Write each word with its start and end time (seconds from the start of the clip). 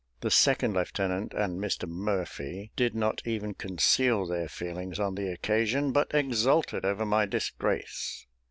The 0.21 0.31
second 0.31 0.73
lieutenant 0.73 1.35
and 1.35 1.61
Mr 1.61 1.87
Murphy 1.87 2.71
did 2.75 2.95
not 2.95 3.21
even 3.23 3.53
conceal 3.53 4.25
their 4.25 4.47
feelings 4.49 4.99
on 4.99 5.13
the 5.13 5.27
occasion, 5.31 5.91
but 5.91 6.09
exulted 6.15 6.83
over 6.85 7.05
my 7.05 7.27
disgrace. 7.27 8.25